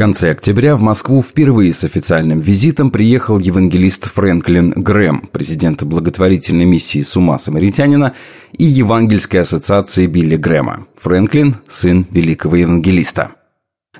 конце 0.00 0.30
октября 0.30 0.76
в 0.76 0.80
Москву 0.80 1.20
впервые 1.20 1.74
с 1.74 1.84
официальным 1.84 2.40
визитом 2.40 2.90
приехал 2.90 3.38
евангелист 3.38 4.06
Фрэнклин 4.06 4.70
Грэм, 4.70 5.28
президент 5.30 5.82
благотворительной 5.82 6.64
миссии 6.64 7.02
«С 7.02 7.18
ума 7.18 7.38
самаритянина» 7.38 8.14
и 8.56 8.64
Евангельской 8.64 9.42
ассоциации 9.42 10.06
Билли 10.06 10.36
Грэма. 10.36 10.86
Фрэнклин– 10.96 11.56
сын 11.68 12.06
великого 12.10 12.56
евангелиста. 12.56 13.32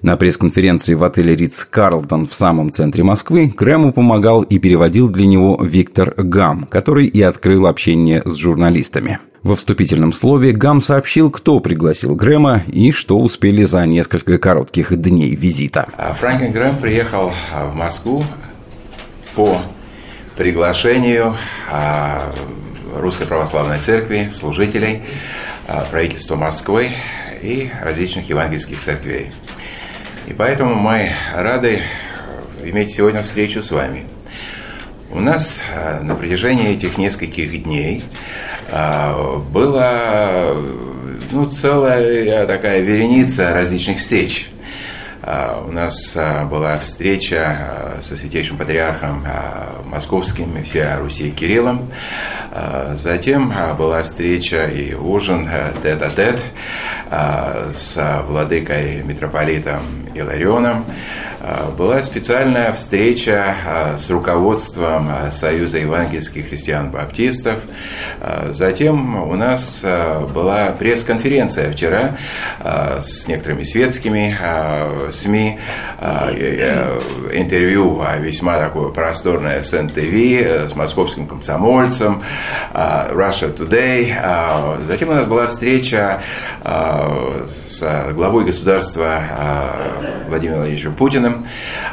На 0.01 0.17
пресс-конференции 0.17 0.95
в 0.95 1.05
отеле 1.05 1.37
Ридс 1.37 1.67
Карлтон 1.67 2.27
в 2.27 2.33
самом 2.33 2.73
центре 2.73 3.05
Москвы 3.05 3.53
Грэму 3.55 3.93
помогал 3.93 4.41
и 4.41 4.59
переводил 4.59 5.11
для 5.11 5.27
него 5.27 5.61
Виктор 5.63 6.15
Гам, 6.17 6.65
который 6.65 7.09
и 7.09 7.21
открыл 7.21 7.67
общение 7.67 8.23
с 8.25 8.37
журналистами. 8.37 9.19
Во 9.43 9.57
вступительном 9.57 10.13
слове 10.13 10.53
Гам 10.53 10.83
сообщил, 10.83 11.31
кто 11.31 11.61
пригласил 11.61 12.15
Грэма 12.15 12.63
и 12.67 12.93
что 12.93 13.19
успели 13.19 13.63
за 13.63 13.87
несколько 13.87 14.37
коротких 14.37 14.95
дней 15.01 15.35
визита. 15.35 15.89
А 15.97 16.13
Франклин 16.13 16.53
Грэм 16.53 16.79
приехал 16.79 17.33
а, 17.51 17.67
в 17.67 17.75
Москву 17.75 18.23
по 19.35 19.63
приглашению 20.37 21.37
а, 21.71 22.35
Русской 22.95 23.27
Православной 23.27 23.79
Церкви, 23.79 24.31
служителей, 24.35 25.03
правительства 25.91 26.37
Москвы 26.37 26.97
и 27.41 27.71
различных 27.81 28.29
евангельских 28.29 28.83
церквей. 28.83 29.31
И 30.27 30.35
поэтому 30.35 30.75
мы 30.75 31.15
рады 31.35 31.83
иметь 32.63 32.93
сегодня 32.93 33.23
встречу 33.23 33.63
с 33.63 33.71
вами. 33.71 34.05
У 35.11 35.21
нас 35.21 35.61
на 36.03 36.15
протяжении 36.15 36.75
этих 36.75 36.99
нескольких 36.99 37.63
дней 37.63 38.05
была 38.71 40.55
ну, 41.33 41.49
целая 41.51 42.47
такая 42.47 42.81
вереница 42.81 43.53
различных 43.53 43.99
встреч. 43.99 44.51
А, 45.23 45.63
у 45.67 45.71
нас 45.71 46.15
а, 46.17 46.45
была 46.45 46.79
встреча 46.79 47.99
со 48.01 48.17
святейшим 48.17 48.57
патриархом 48.57 49.25
московским 49.85 50.57
и 50.57 50.63
всей 50.63 50.95
Руси 50.97 51.31
Кириллом. 51.31 51.91
Затем 52.95 53.53
была 53.79 54.03
встреча 54.03 54.65
и 54.65 54.95
ужин 54.95 55.49
тет-а-тет 55.83 56.41
с 57.77 58.23
владыкой 58.27 59.03
митрополитом 59.03 59.83
Иларионом. 60.15 60.85
А, 61.51 61.69
была 61.77 62.03
специальная 62.05 62.73
встреча 62.73 63.57
а, 63.67 63.99
с 63.99 64.09
руководством 64.09 65.09
а, 65.11 65.31
Союза 65.33 65.79
евангельских 65.79 66.49
христиан-баптистов. 66.49 67.63
Затем 68.51 69.17
у 69.29 69.35
нас 69.35 69.85
была 70.35 70.73
пресс-конференция 70.79 71.73
вчера 71.73 72.19
с 72.63 73.27
некоторыми 73.27 73.63
светскими 73.63 74.39
СМИ, 75.11 75.59
интервью 77.33 78.03
весьма 78.19 78.59
такое 78.59 78.91
просторное 78.91 79.63
с 79.63 79.73
НТВ, 79.73 80.71
с 80.71 80.77
московским 80.77 81.27
комсомольцем, 81.27 82.23
Russia 82.75 83.55
Today. 83.57 84.85
Затем 84.87 85.09
у 85.09 85.15
нас 85.15 85.27
была 85.27 85.47
встреча 85.47 86.23
с 86.63 88.13
главой 88.13 88.45
государства 88.45 89.23
Владимиром 90.29 90.59
Владимировичем 90.59 90.95
Путиным. 90.95 91.40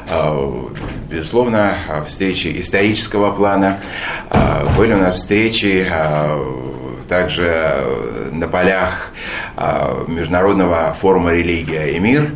А, 0.09 0.69
безусловно, 1.09 1.77
встречи 2.07 2.59
исторического 2.59 3.31
плана. 3.31 3.77
А, 4.29 4.65
были 4.77 4.93
у 4.93 4.97
нас 4.97 5.17
встречи 5.17 5.87
а, 5.89 6.37
также 7.07 8.29
на 8.31 8.47
полях 8.47 9.13
Международного 10.07 10.93
форума 10.93 11.31
«Религия 11.31 11.95
и 11.95 11.99
мир», 11.99 12.31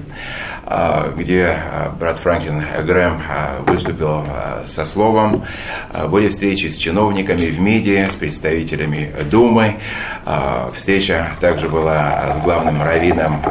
где 1.18 1.58
брат 2.00 2.20
Франклин 2.20 2.64
Грэм 2.86 3.22
выступил 3.68 4.26
со 4.68 4.86
словом. 4.86 5.46
Были 6.10 6.30
встречи 6.30 6.68
с 6.68 6.78
чиновниками 6.78 7.48
в 7.48 7.60
МИДе, 7.60 8.06
с 8.06 8.16
представителями 8.16 9.12
Думы. 9.30 9.76
Встреча 10.76 11.32
также 11.40 11.70
была 11.70 12.36
с 12.36 12.44
главным 12.44 12.82
раввином 12.82 13.42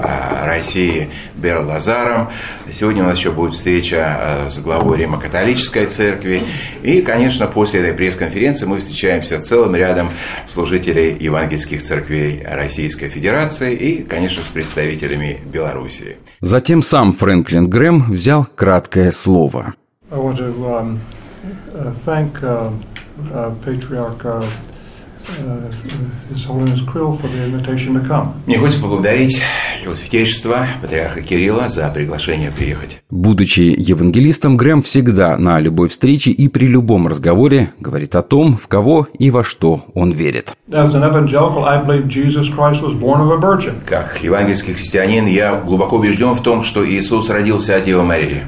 России 0.44 1.10
Бер 1.34 1.60
Лазаром. 1.60 2.28
Сегодня 2.72 3.02
у 3.02 3.06
нас 3.06 3.18
еще 3.18 3.32
будет 3.32 3.54
встреча 3.54 4.46
с 4.50 4.58
главой 4.58 4.98
Римо-католической 4.98 5.86
церкви. 5.86 6.44
И, 6.82 7.02
конечно, 7.02 7.46
после 7.46 7.80
этой 7.80 7.94
пресс-конференции 7.94 8.66
мы 8.66 8.78
встречаемся 8.78 9.40
целым 9.40 9.74
рядом 9.74 10.08
служителей 10.48 11.16
евангельских 11.18 11.82
церквей 11.82 12.44
Российской 12.46 13.08
Федерации 13.08 13.74
и, 13.74 14.02
конечно, 14.02 14.42
с 14.42 14.46
представителями 14.46 15.40
Белоруссии. 15.44 16.16
Затем 16.40 16.82
сам 16.82 17.09
Фрэнклин 17.12 17.68
Грэм 17.68 18.12
взял 18.12 18.46
краткое 18.54 19.10
слово. 19.12 19.74
Um, 20.10 20.98
uh, 21.74 21.94
uh, 22.42 22.72
uh, 27.82 28.26
мне 28.46 28.58
хочется 28.58 28.82
поблагодарить 28.82 29.42
его 29.90 29.96
святейшество, 29.96 30.66
патриарха 30.80 31.20
Кирилла, 31.22 31.68
за 31.68 31.88
приглашение 31.88 32.50
приехать. 32.50 33.02
Будучи 33.10 33.74
евангелистом, 33.76 34.56
Грэм 34.56 34.82
всегда 34.82 35.36
на 35.36 35.60
любой 35.60 35.88
встрече 35.88 36.30
и 36.30 36.48
при 36.48 36.66
любом 36.66 37.08
разговоре 37.08 37.70
говорит 37.80 38.14
о 38.16 38.22
том, 38.22 38.56
в 38.56 38.68
кого 38.68 39.08
и 39.18 39.30
во 39.30 39.44
что 39.44 39.84
он 39.94 40.12
верит. 40.12 40.54
Как 43.86 44.22
евангельский 44.22 44.74
христианин, 44.74 45.26
я 45.26 45.56
глубоко 45.56 45.96
убежден 45.96 46.34
в 46.34 46.42
том, 46.42 46.62
что 46.62 46.88
Иисус 46.88 47.28
родился 47.28 47.76
от 47.76 47.84
Девы 47.84 48.04
Марии. 48.04 48.42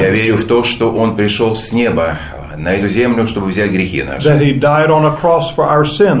Я 0.00 0.10
верю 0.10 0.36
в 0.36 0.46
то, 0.46 0.64
что 0.64 0.90
Он 0.90 1.14
пришел 1.14 1.56
с 1.56 1.72
неба 1.72 2.18
на 2.56 2.72
эту 2.72 2.88
землю, 2.88 3.26
чтобы 3.26 3.48
взять 3.48 3.70
грехи 3.70 4.02
наши. 4.02 4.28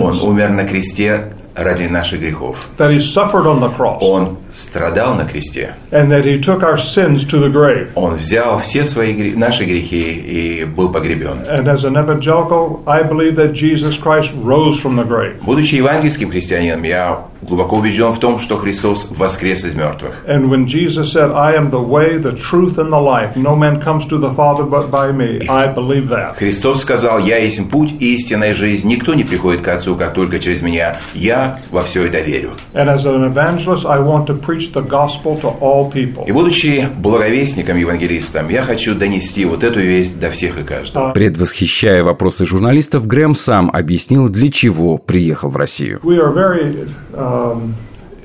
Он 0.00 0.20
умер 0.20 0.50
на 0.50 0.64
кресте 0.64 1.32
ради 1.54 1.84
наших 1.84 2.20
грехов. 2.20 2.56
That 2.78 2.90
he 2.90 3.00
suffered 3.00 3.46
on 3.46 3.60
the 3.60 3.74
cross. 3.76 3.98
Он 4.00 4.38
страдал 4.50 5.14
на 5.14 5.24
кресте. 5.24 5.74
And 5.90 6.10
that 6.10 6.24
he 6.24 6.40
took 6.40 6.62
our 6.62 6.76
sins 6.76 7.24
to 7.26 7.38
the 7.38 7.50
grave. 7.50 7.92
Он 7.94 8.16
взял 8.16 8.58
все 8.60 8.84
свои 8.84 9.34
наши 9.34 9.64
грехи 9.64 10.12
и 10.12 10.64
был 10.64 10.90
погребен. 10.90 11.44
And 11.48 11.68
as 11.68 11.84
an 11.84 11.96
evangelical, 11.96 12.82
I 12.86 13.02
believe 13.02 13.36
that 13.36 13.52
Jesus 13.52 13.96
Christ 13.96 14.32
rose 14.42 14.78
from 14.80 14.96
the 14.96 15.04
grave. 15.04 15.40
Будучи 15.42 15.76
евангельским 15.76 16.30
христианином, 16.30 16.82
я 16.82 17.24
глубоко 17.46 17.76
убежден 17.76 18.12
в 18.12 18.18
том, 18.18 18.38
что 18.38 18.56
Христос 18.56 19.08
воскрес 19.10 19.64
из 19.64 19.74
мертвых. 19.74 20.24
And 20.26 20.48
when 20.48 20.66
Jesus 20.66 21.12
said, 21.12 21.32
"I 21.34 21.56
am 21.56 21.70
the 21.70 21.84
way, 21.84 22.20
the 22.20 22.36
truth 22.50 22.76
and 22.76 22.90
the 22.90 23.00
life. 23.00 23.36
No 23.36 23.56
man 23.56 23.82
comes 23.82 24.06
to 24.08 24.18
the 24.18 24.34
Father 24.34 24.68
but 24.68 24.90
by 24.90 25.12
me." 25.12 25.46
I 25.48 25.72
believe 25.72 26.08
that. 26.08 26.36
Христос 26.36 26.82
сказал: 26.82 27.18
"Я 27.18 27.38
есть 27.38 27.70
путь, 27.70 27.92
истинная 28.00 28.54
жизнь. 28.54 28.88
Никто 28.88 29.14
не 29.14 29.24
приходит 29.24 29.62
к 29.62 29.68
Отцу, 29.68 29.96
как 29.96 30.14
только 30.14 30.38
через 30.38 30.62
меня. 30.62 30.96
Я 31.14 31.58
во 31.70 31.82
все 31.82 32.06
это 32.06 32.20
верю". 32.20 32.52
And 32.74 32.88
as 32.88 33.04
an 33.04 33.24
evangelist, 33.32 33.86
I 33.86 34.00
want 34.00 34.26
to 34.26 34.40
preach 34.40 34.72
the 34.72 34.86
gospel 34.86 35.40
to 35.40 35.58
all 35.60 35.90
people. 35.92 36.24
И 36.26 36.32
будучи 36.32 36.88
благовестником, 36.96 37.78
евангелистом, 37.78 38.48
я 38.48 38.62
хочу 38.62 38.94
донести 38.94 39.44
вот 39.44 39.62
эту 39.62 39.80
весть 39.80 40.18
до 40.18 40.30
всех 40.30 40.58
и 40.58 40.62
каждого. 40.62 41.12
Предвосхищая 41.12 42.02
вопросы 42.02 42.46
журналистов, 42.46 43.06
Грэм 43.06 43.34
сам 43.34 43.70
объяснил, 43.72 44.28
для 44.28 44.50
чего 44.50 44.98
приехал 44.98 45.50
в 45.50 45.56
Россию. 45.56 46.00
We 46.02 46.18
are 46.18 46.34
very, 46.34 46.88
um, 47.16 47.74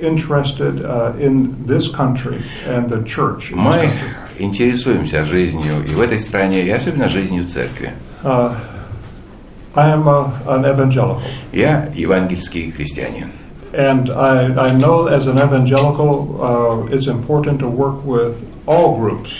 interested 0.02 0.84
uh, 0.86 1.14
in 1.20 1.66
this 1.66 1.90
country 1.90 2.44
and 2.66 2.90
the 2.90 3.04
church. 3.04 3.52
Мы 3.52 3.94
интересуемся 4.38 5.26
жизнью 5.26 5.84
и 5.86 5.94
в 5.94 6.02
этой 6.02 6.20
стране, 6.20 6.64
и 6.64 6.70
особенно 6.70 7.10
жизнью 7.10 7.48
церкви. 7.48 7.94
Uh, 8.24 8.56
I 9.76 9.92
am 9.92 10.08
a, 10.08 10.32
an 10.48 10.66
evangelical. 10.66 11.22
Я 11.52 11.90
евангельский 11.94 12.72
христианин. 12.72 13.32
And 13.72 14.10
I, 14.10 14.70
I 14.70 14.74
know 14.74 15.08
as 15.08 15.28
an 15.28 15.38
evangelical, 15.38 16.42
uh, 16.42 16.88
it's 16.92 17.08
important 17.08 17.60
to 17.60 17.68
work 17.70 18.04
with 18.04 18.36
all 18.66 18.98
groups. 18.98 19.32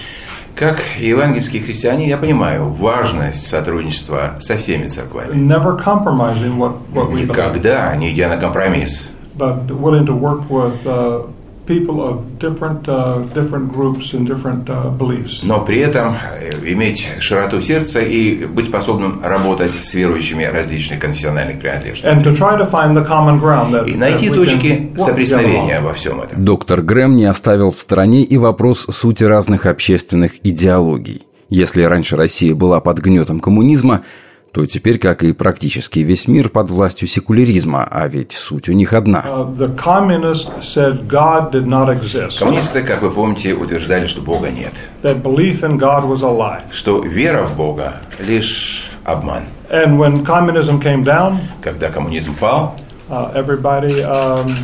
Как 0.56 0.82
евангельский 0.98 1.62
христианин, 1.62 2.08
я 2.10 2.18
понимаю 2.18 2.70
важность 2.70 3.48
сотрудничества 3.48 4.36
со 4.42 4.58
всеми 4.58 4.90
церквами. 4.90 5.34
Never 5.34 5.78
compromising 5.78 6.58
what, 6.58 6.74
what 6.94 7.10
we 7.10 7.24
Никогда 7.24 7.96
не 7.96 8.14
идя 8.14 8.28
на 8.28 8.38
компромисс. 8.38 9.10
But 9.40 9.72
willing 9.72 10.06
to 10.06 10.14
work 10.14 10.42
with 10.50 10.86
uh, 10.86 11.24
people 11.70 11.98
of 12.10 12.16
different, 12.40 12.82
uh, 12.90 13.20
different 13.38 13.72
groups 13.72 14.14
and 14.14 14.28
different 14.28 14.70
uh, 14.70 14.90
beliefs. 15.02 15.44
Но 15.44 15.64
при 15.64 15.80
этом 15.80 16.16
э, 16.16 16.74
иметь 16.74 17.08
широту 17.20 17.62
сердца 17.62 18.02
и 18.02 18.46
быть 18.46 18.68
способным 18.68 19.22
работать 19.24 19.72
с 19.84 19.94
верующими 19.94 20.44
различных 20.44 21.00
конфессиональных 21.00 21.60
принадлежностей. 21.62 22.10
And 22.10 22.24
to 22.24 22.36
try 22.36 22.58
to 22.58 22.70
find 22.70 22.98
the 22.98 23.08
common 23.08 23.40
ground 23.40 23.74
that, 23.74 23.88
и 23.88 23.96
найти 23.96 24.30
точки 24.30 24.92
соприкосновения 24.98 25.80
во 25.80 25.94
всем 25.94 26.22
этом. 26.22 26.44
Доктор 26.44 26.82
Грэм 26.82 27.16
не 27.16 27.26
оставил 27.26 27.70
в 27.72 27.80
стране 27.80 28.24
и 28.24 28.38
вопрос 28.38 28.88
сути 28.90 29.24
разных 29.24 29.68
общественных 29.68 30.44
идеологий. 30.44 31.24
Если 31.50 31.84
раньше 31.84 32.16
Россия 32.16 32.54
была 32.54 32.80
под 32.80 33.00
гнетом 33.00 33.40
коммунизма, 33.40 34.02
то 34.52 34.66
теперь, 34.66 34.98
как 34.98 35.24
и 35.24 35.34
практически 35.34 36.00
весь 36.00 36.28
мир, 36.28 36.50
под 36.50 36.72
властью 36.72 37.08
секуляризма, 37.08 37.88
а 37.90 38.08
ведь 38.08 38.32
суть 38.32 38.70
у 38.70 38.74
них 38.74 38.94
одна. 38.94 39.24
Uh, 39.26 39.58
the 39.58 39.76
communists 39.76 40.50
said 40.64 41.08
God 41.08 41.52
did 41.52 41.66
not 41.68 41.90
exist, 41.90 42.40
Коммунисты, 42.40 42.82
как 42.84 43.02
вы 43.02 43.12
помните, 43.12 43.54
утверждали, 43.54 44.08
что 44.08 44.22
Бога 44.22 44.50
нет. 44.50 44.74
that 45.04 45.22
belief 45.22 45.62
in 45.64 45.78
God 45.78 46.06
was 46.06 46.24
a 46.24 46.32
lie. 46.32 46.62
Что 46.72 47.02
вера 47.02 47.44
в 47.46 47.56
Бога 47.56 48.02
лишь 48.20 48.90
обман. 49.04 49.44
And 49.70 50.00
when 50.00 50.26
communism 50.26 50.82
came 50.82 51.04
down, 51.04 51.38
Когда 51.62 51.92
коммунизм 51.92 52.36
пал, 52.40 52.76
uh, 53.10 53.32
everybody 53.36 54.02
um, 54.04 54.56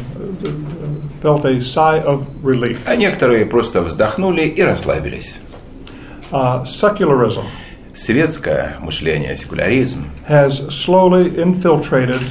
felt 1.21 1.45
a 1.45 1.61
sigh 1.61 2.03
of 2.03 2.25
relief. 2.43 2.79
а 2.85 2.95
некоторые 2.95 3.45
просто 3.45 3.81
вздохнули 3.81 4.43
и 4.47 4.61
расслабились. 4.63 5.35
Uh, 6.31 6.65
secularism 6.65 7.43
Светское 7.95 8.77
мышление, 8.79 9.35
секуляризм 9.37 10.09
has 10.27 10.69
slowly 10.69 11.35
infiltrated 11.35 12.21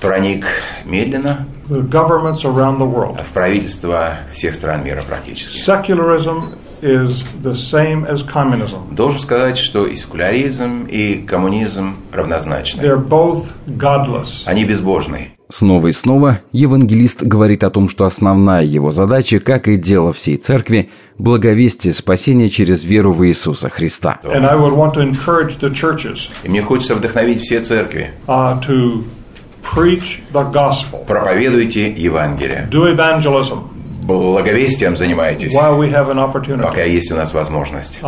проник 0.00 0.46
медленно 0.84 1.46
the 1.68 1.82
governments 1.82 2.44
around 2.44 2.78
the 2.78 2.86
world. 2.86 3.20
в 3.22 3.32
правительство 3.32 4.18
всех 4.32 4.54
стран 4.54 4.84
мира 4.84 5.02
практически. 5.06 5.58
Secularism 5.58 6.56
is 6.80 7.22
the 7.42 7.54
same 7.54 8.06
as 8.06 8.22
communism. 8.26 8.94
Должен 8.94 9.20
сказать, 9.20 9.58
что 9.58 9.86
и 9.86 9.96
секуляризм, 9.96 10.84
и 10.84 11.22
коммунизм 11.26 11.96
равнозначны. 12.12 12.80
They're 12.80 13.06
both 13.06 13.46
godless. 13.66 14.42
Они 14.46 14.64
безбожны. 14.64 15.32
Снова 15.50 15.86
и 15.86 15.92
снова 15.92 16.40
евангелист 16.52 17.22
говорит 17.22 17.64
о 17.64 17.70
том, 17.70 17.88
что 17.88 18.04
основная 18.04 18.64
его 18.64 18.90
задача, 18.90 19.40
как 19.40 19.66
и 19.66 19.76
дело 19.76 20.12
всей 20.12 20.36
церкви, 20.36 20.90
благовестие 21.16 21.94
спасения 21.94 22.50
через 22.50 22.84
веру 22.84 23.12
в 23.12 23.26
Иисуса 23.26 23.70
Христа. 23.70 24.20
И 26.42 26.48
мне 26.48 26.62
хочется 26.62 26.94
вдохновить 26.96 27.42
все 27.42 27.62
церкви. 27.62 28.10
uh, 28.26 28.60
Проповедуйте 31.06 31.92
Евангелие. 31.92 32.68
Благовестием 34.02 34.96
занимайтесь, 34.96 35.52
пока 36.62 36.82
есть 36.84 37.10
у 37.12 37.16
нас 37.16 37.32
возможность. 37.34 37.98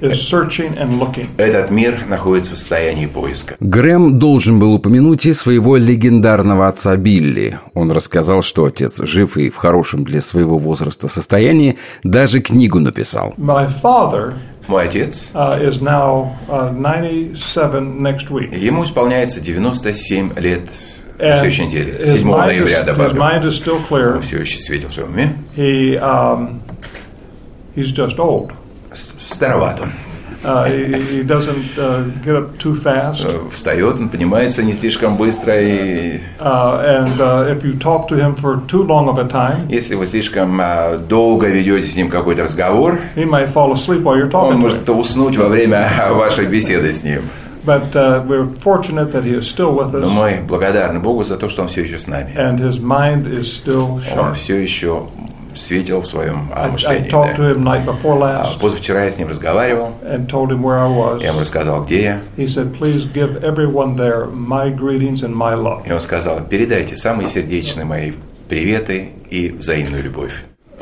Этот 0.00 1.70
мир 1.70 2.04
находится 2.06 2.54
в 2.54 2.58
состоянии 2.58 3.06
поиска. 3.06 3.56
Грэм 3.60 4.18
должен 4.18 4.58
был 4.58 4.74
упомянуть 4.74 5.24
и 5.26 5.32
своего 5.32 5.76
легендарного 5.76 6.68
отца 6.68 6.96
Билли. 6.96 7.58
Он 7.74 7.90
рассказал, 7.90 8.42
что 8.42 8.66
отец 8.66 9.00
жив 9.02 9.36
и 9.38 9.48
в 9.48 9.56
хорошем 9.56 10.04
для 10.04 10.20
своего 10.20 10.58
возраста 10.58 11.08
состоянии, 11.08 11.78
даже 12.02 12.40
книгу 12.40 12.78
написал. 12.78 13.34
My 13.38 13.72
father 13.82 14.34
Мой 14.68 14.88
отец, 14.88 15.30
uh, 15.32 15.58
is 15.62 15.80
now 15.80 16.30
uh, 16.48 16.72
97 16.74 18.00
next 18.02 18.28
week. 18.30 18.54
ему 18.54 18.84
исполняется 18.84 19.40
97 19.40 20.32
лет 20.38 20.62
на 21.18 21.36
следующей 21.36 21.66
неделе. 21.66 21.92
his 22.02 22.18
7 22.18 22.28
mind, 22.28 22.46
ноября 22.46 22.82
добавлю. 22.82 23.20
mind 23.20 23.44
is 23.44 23.52
still 23.52 23.80
Он 23.90 23.98
clear. 23.98 24.20
все 24.22 24.40
еще 24.40 24.58
светил 24.58 24.88
в 24.88 24.94
своем 24.94 25.10
уме. 25.12 25.36
He 25.56 25.98
um, 25.98 26.60
he's 27.74 27.92
just 27.94 28.18
old. 28.18 28.52
С- 28.96 29.14
Староват 29.34 29.80
он. 29.80 29.90
Uh, 30.44 30.64
he, 30.66 31.00
he 31.18 31.22
doesn't 31.24 31.76
uh, 31.76 32.04
get 32.24 32.36
up 32.36 32.56
too 32.58 32.74
fast. 32.80 33.24
Э, 33.24 33.48
Встает, 33.52 33.96
он 33.96 34.08
поднимается 34.10 34.62
не 34.62 34.74
слишком 34.74 35.16
быстро, 35.16 35.60
и 35.60 36.20
Uh, 36.38 37.02
and 37.04 37.20
uh, 37.20 37.48
if 37.50 37.64
you 37.64 37.72
talk 37.78 38.06
to 38.08 38.14
him 38.16 38.34
for 38.36 38.60
too 38.68 38.82
long 38.86 39.08
of 39.08 39.18
a 39.18 39.24
time, 39.24 39.66
если 39.68 39.94
вы 39.96 40.06
слишком 40.06 40.60
а, 40.62 40.98
долго 40.98 41.48
ведете 41.48 41.86
с 41.88 41.96
ним 41.96 42.08
какой-то 42.10 42.44
разговор, 42.44 43.00
he 43.16 43.24
may 43.24 43.46
fall 43.52 43.72
asleep 43.72 44.02
while 44.04 44.16
you're 44.16 44.26
он 44.26 44.30
talking 44.30 44.52
him. 44.52 44.60
может 44.60 44.88
уснуть 44.88 45.36
во 45.36 45.48
время 45.48 45.90
вашей 46.12 46.46
беседы 46.46 46.92
с 46.92 47.02
ним. 47.02 47.22
But 47.64 47.96
uh, 47.96 48.22
we're 48.28 48.46
fortunate 48.62 49.10
that 49.12 49.24
he 49.24 49.32
is 49.36 49.48
still 49.48 49.74
with 49.74 49.92
Но 49.92 50.06
us, 50.06 50.10
мы 50.12 50.44
благодарны 50.46 51.00
Богу 51.00 51.24
за 51.24 51.36
то, 51.36 51.48
что 51.48 51.62
он 51.62 51.68
все 51.68 51.80
еще 51.82 51.98
с 51.98 52.06
нами. 52.06 52.32
and 52.36 52.60
his 52.60 52.78
mind 52.78 53.26
is 53.26 53.46
still 53.50 54.00
Он 54.16 54.32
sharp. 54.32 54.34
все 54.36 54.56
еще 54.62 55.08
светил 55.56 56.00
в 56.02 56.06
своем 56.06 56.50
а, 56.54 56.66
I 56.66 56.70
мышлении. 56.70 57.10
to 57.10 57.36
да. 57.36 57.52
him 57.52 57.62
night 57.62 57.84
before 57.84 58.22
А, 58.22 58.44
last 58.44 58.60
Позавчера 58.60 59.04
я 59.04 59.10
с 59.10 59.18
ним 59.18 59.28
разговаривал, 59.28 59.94
and 60.02 60.28
told 60.28 60.50
him 60.50 60.62
where 60.62 60.78
I 60.78 61.22
я 61.22 61.28
ему 61.28 61.40
рассказал, 61.40 61.84
где 61.84 62.02
я. 62.02 62.20
He 62.36 62.46
said, 62.46 62.76
"Please 62.78 63.06
give 63.12 63.42
everyone 63.42 63.96
there 63.96 64.26
my 64.30 64.70
greetings 64.70 65.22
and 65.22 65.34
my 65.34 65.54
love." 65.54 65.86
И 65.86 65.92
он 65.92 66.00
сказал, 66.00 66.40
передайте 66.40 66.96
самые 66.96 67.28
сердечные 67.28 67.84
мои 67.84 68.12
приветы 68.48 69.10
и 69.30 69.50
взаимную 69.50 70.02
любовь. 70.02 70.32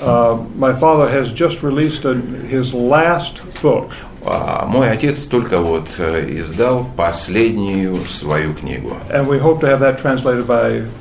Uh, 0.01 0.37
my 0.59 0.73
father 0.73 1.09
has 1.09 1.33
just 1.33 1.63
released 1.63 2.05
a, 2.05 2.15
his 2.49 2.75
last 2.75 3.41
book, 3.63 3.93
А 4.27 4.65
мой 4.67 4.91
отец 4.91 5.25
только 5.25 5.59
вот 5.59 5.89
э, 5.99 6.25
издал 6.41 6.87
последнюю 6.97 8.07
свою 8.07 8.55
книгу. 8.55 8.97
by 9.11 10.47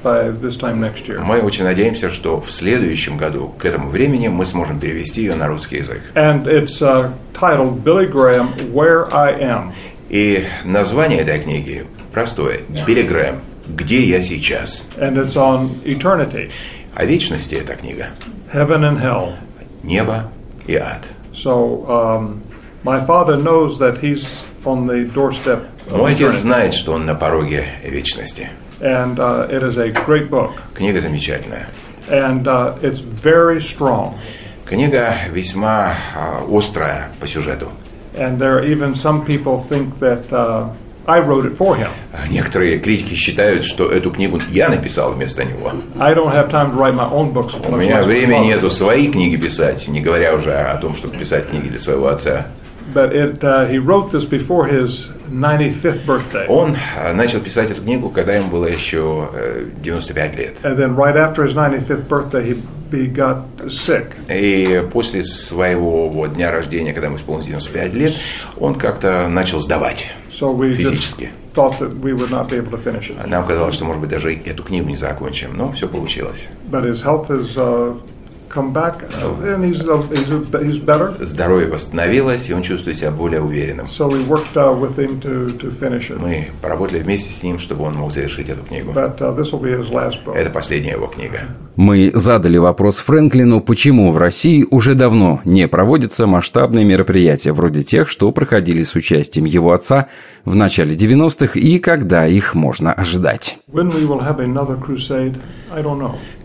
by. 0.04 1.24
Мы 1.24 1.42
очень 1.42 1.64
надеемся, 1.64 2.10
что 2.10 2.42
в 2.42 2.52
следующем 2.52 3.18
году, 3.18 3.54
к 3.58 3.66
этому 3.66 3.90
времени, 3.90 4.28
мы 4.28 4.46
сможем 4.46 4.80
перевести 4.80 5.22
ее 5.22 5.36
на 5.36 5.48
русский 5.48 5.78
язык. 5.78 6.02
And 6.16 6.46
it's 6.48 6.82
uh, 6.82 7.12
titled 7.34 7.84
Billy 7.84 8.08
Graham, 8.12 8.50
Where 8.74 9.08
I 9.14 9.34
Am. 9.42 9.72
И 10.10 10.46
название 10.66 11.22
этой 11.22 11.40
книги 11.40 11.86
простое. 12.12 12.62
Билли 12.86 13.04
Грэм. 13.04 13.40
Где 13.68 14.04
я 14.04 14.22
сейчас? 14.22 14.86
And 14.98 15.16
it's 15.16 15.36
on 15.36 15.70
eternity, 15.86 16.52
О 16.94 17.06
вечности 17.06 17.56
эта 17.56 17.76
книга. 17.76 18.10
heaven 18.54 18.82
and 18.84 19.02
hell. 19.02 19.34
Небо 19.82 20.30
и 20.68 20.76
ад. 20.76 21.04
So 21.34 21.86
um, 21.88 22.42
my 22.84 23.06
father 23.06 23.38
knows 23.38 23.80
that 23.80 23.98
he's 24.00 24.44
on 24.66 24.88
the 24.88 25.06
doorstep 25.14 25.70
of 25.90 25.98
Мой 25.98 26.14
отец 26.14 26.36
знает, 26.36 26.74
что 26.74 26.94
он 26.94 27.06
на 27.06 27.16
пороге 27.16 27.66
вечности. 27.84 28.50
And 28.80 29.18
uh, 29.20 29.48
it 29.50 29.64
is 29.64 29.78
a 29.78 29.92
great 30.06 30.30
book. 30.30 30.52
Книга 30.74 31.00
замечательная. 31.00 31.68
And 32.10 32.48
uh, 32.48 32.78
it's 32.82 33.00
very 33.00 33.62
strong. 33.62 34.16
Книга 34.66 35.28
весьма 35.30 35.98
а, 36.16 36.44
острая 36.50 37.12
по 37.20 37.28
сюжету. 37.28 37.72
And 38.16 38.38
there 38.38 38.58
are 38.58 38.66
even 38.66 38.94
some 38.94 39.26
people 39.26 39.60
think 39.70 40.00
that 40.00 40.32
uh, 40.32 40.70
I 41.06 41.20
wrote 41.20 41.46
it 41.46 41.58
for 41.58 41.76
him. 41.76 41.90
Некоторые 42.30 42.80
критики 42.80 43.16
считают, 43.16 43.66
что 43.66 43.90
эту 43.90 44.12
книгу 44.12 44.40
я 44.50 44.70
написал 44.70 45.14
вместо 45.14 45.44
него. 45.44 45.72
I 46.00 46.14
don't 46.14 46.32
have 46.32 46.50
time 46.50 46.72
to 46.72 46.78
write 46.78 46.96
my 46.96 47.10
own 47.12 47.34
books. 47.34 47.56
У 47.68 47.76
меня 47.76 48.02
времени 48.04 48.48
нету 48.48 48.70
свои 48.70 49.10
книги 49.10 49.36
писать, 49.36 49.88
не 49.88 50.02
говоря 50.02 50.34
уже 50.34 50.54
о 50.54 50.78
том, 50.78 50.96
чтобы 50.96 51.18
писать 51.18 51.50
книги 51.50 51.68
для 51.68 51.80
своего 51.80 52.08
отца. 52.08 52.48
But 52.94 53.14
it, 53.16 53.44
uh, 53.44 53.66
he 53.68 53.78
wrote 53.78 54.12
this 54.12 54.26
before 54.26 54.68
his 54.68 55.08
95th 55.30 56.06
birthday. 56.06 56.46
Он 56.48 56.76
а, 56.98 57.14
начал 57.14 57.40
писать 57.40 57.72
эту 57.72 57.82
книгу, 57.82 58.10
когда 58.10 58.36
ему 58.36 58.50
было 58.50 58.66
еще 58.66 59.30
э, 59.34 59.66
95 59.82 60.36
лет. 60.36 60.58
And 60.64 60.78
then 60.78 60.96
right 60.96 61.16
after 61.16 61.46
his 61.46 61.56
95th 61.56 62.08
birthday, 62.08 62.44
he, 62.44 62.62
he 62.92 63.08
got 63.08 63.46
sick. 63.70 64.14
И 64.30 64.84
после 64.92 65.24
своего 65.24 66.10
вот, 66.10 66.34
дня 66.34 66.52
рождения, 66.52 66.94
когда 66.94 67.08
ему 67.08 67.18
исполнилось 67.18 67.48
95 67.48 67.94
лет, 67.94 68.14
он 68.58 68.76
как-то 68.76 69.28
начал 69.28 69.62
сдавать 69.62 70.14
So 70.32 70.52
we 70.56 70.74
физически. 70.76 71.30
thought 71.54 71.80
that 71.80 72.00
we 72.00 72.14
would 72.14 72.32
not 72.32 72.50
be 72.50 72.58
able 72.58 72.72
to 72.72 72.84
finish 72.84 73.10
it. 73.10 73.28
Нам 73.28 73.46
казалось, 73.48 73.76
что, 73.76 73.86
может 73.86 74.02
быть, 74.02 74.10
даже 74.10 74.34
эту 74.34 74.64
книгу 74.64 74.90
не 74.90 74.98
закончим, 74.98 75.56
но 75.56 75.72
все 75.72 75.88
получилось. 75.88 76.48
But 76.70 76.84
his 76.84 77.02
health 77.04 77.30
has 77.30 77.56
uh, 77.56 77.96
come 78.54 78.72
back, 78.72 79.04
uh, 79.04 79.54
and 79.54 79.66
he's, 79.66 79.82
he's, 79.82 80.30
he's 80.66 80.80
better. 80.80 81.14
Здоровье 81.20 81.68
восстановилось, 81.68 82.50
и 82.50 82.54
он 82.54 82.62
чувствует 82.62 83.00
себя 83.00 83.12
более 83.12 83.42
уверенным. 83.42 83.88
So 83.88 84.08
we 84.08 84.24
worked 84.28 84.56
uh, 84.56 84.74
with 84.74 84.98
him 84.98 85.20
to, 85.22 85.58
to 85.58 85.72
finish 85.72 86.10
it. 86.12 86.20
Мы 86.20 86.52
поработали 86.62 87.00
вместе 87.00 87.34
с 87.34 87.42
ним, 87.42 87.60
чтобы 87.60 87.84
он 87.84 87.96
мог 87.96 88.14
завершить 88.14 88.50
эту 88.50 88.64
книгу. 88.64 88.92
But 88.94 89.20
uh, 89.20 89.36
this 89.36 89.52
will 89.52 89.62
be 89.62 89.76
his 89.76 89.90
last 89.92 90.24
book. 90.24 90.36
Это 90.36 90.50
последняя 90.52 90.92
его 90.92 91.08
книга. 91.08 91.48
Мы 91.76 92.12
задали 92.14 92.58
вопрос 92.58 92.98
Фрэнклину, 92.98 93.60
почему 93.60 94.12
в 94.12 94.18
России 94.18 94.66
уже 94.70 94.94
давно 94.94 95.42
не 95.44 95.68
проводятся 95.68 96.28
масштабные 96.28 96.86
мероприятия 96.86 97.52
вроде 97.52 97.82
тех, 97.82 98.08
что 98.08 98.32
проходили 98.32 98.84
с 98.84 98.94
участием 98.96 99.46
его 99.46 99.72
отца 99.72 100.08
в 100.46 100.56
начале 100.56 100.96
90-х 100.96 101.60
и 101.60 101.80
когда 101.80 102.28
их 102.28 102.54
можно 102.54 102.94
ожидать. 102.94 103.58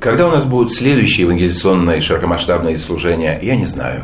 Когда 0.01 0.29
у 0.29 0.31
нас 0.31 0.45
будут 0.47 0.73
следующие 0.73 1.27
евангелизационные 1.27 1.98
широкомасштабные 2.01 2.79
служения, 2.79 3.39
я 3.43 3.57
не 3.57 3.67
знаю. 3.67 4.03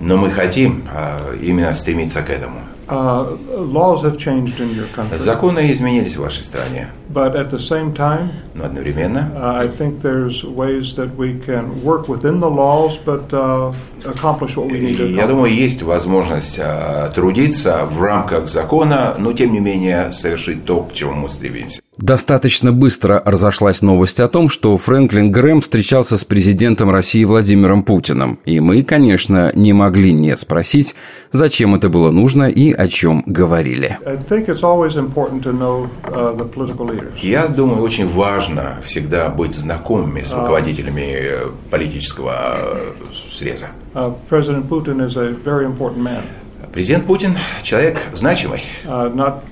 Но 0.00 0.16
мы 0.16 0.30
хотим 0.30 0.84
а, 0.92 1.34
именно 1.34 1.74
стремиться 1.74 2.22
к 2.22 2.30
этому. 2.30 2.60
Uh, 2.90 3.38
laws 3.56 4.02
have 4.02 4.18
changed 4.18 4.58
in 4.58 4.74
your 4.74 4.88
country, 4.92 5.16
Законы 5.18 5.72
изменились 5.72 6.16
в 6.16 6.22
вашей 6.22 6.44
стране, 6.44 6.88
but 7.08 7.36
at 7.36 7.52
the 7.52 7.60
same 7.60 7.94
time, 7.94 8.30
но 8.54 8.64
одновременно 8.64 9.30
uh, 9.36 9.60
I 9.60 9.68
think 9.68 10.00
there's 10.02 10.42
ways 10.42 10.96
that 10.96 11.14
we 11.16 11.38
can 11.46 11.84
work 11.84 12.08
within 12.08 12.40
the 12.40 12.50
laws, 12.50 12.98
but 13.06 13.32
uh, 13.32 13.72
accomplish 14.04 14.56
what 14.56 14.66
we 14.66 14.80
need 14.80 14.96
to 14.96 15.06
И 15.06 15.14
я 15.14 15.28
думаю, 15.28 15.54
есть 15.54 15.82
возможность 15.82 16.58
а, 16.58 17.10
трудиться 17.10 17.86
в 17.88 18.02
рамках 18.02 18.48
закона, 18.48 19.14
но 19.16 19.32
тем 19.34 19.52
не 19.52 19.60
менее 19.60 20.10
совершить 20.10 20.64
то, 20.64 20.82
к 20.82 20.92
чему 20.92 21.12
мы 21.12 21.28
стремимся. 21.28 21.80
Достаточно 22.00 22.72
быстро 22.72 23.22
разошлась 23.26 23.82
новость 23.82 24.20
о 24.20 24.28
том, 24.28 24.48
что 24.48 24.76
Фрэнклин 24.78 25.30
Грэм 25.30 25.60
встречался 25.60 26.16
с 26.16 26.24
президентом 26.24 26.90
России 26.90 27.24
Владимиром 27.24 27.82
Путиным. 27.82 28.38
И 28.46 28.58
мы, 28.58 28.82
конечно, 28.82 29.52
не 29.54 29.74
могли 29.74 30.14
не 30.14 30.34
спросить, 30.38 30.94
зачем 31.30 31.74
это 31.74 31.90
было 31.90 32.10
нужно 32.10 32.44
и 32.48 32.72
о 32.72 32.88
чем 32.88 33.22
говорили. 33.26 33.98
Uh, 34.02 34.18
Я 37.20 37.48
думаю, 37.48 37.82
очень 37.82 38.10
важно 38.10 38.80
всегда 38.82 39.28
быть 39.28 39.54
знакомыми 39.54 40.22
с 40.22 40.32
руководителями 40.32 41.18
э, 41.20 41.50
политического 41.70 42.56
э, 42.56 42.92
среза. 43.38 43.66
Uh, 43.92 44.14
Президент 46.72 47.04
Путин 47.04 47.36
человек 47.62 47.98
значимый. 48.14 48.62
Uh, 48.84 49.42